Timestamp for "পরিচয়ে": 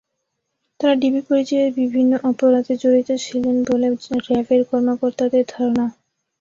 1.27-1.65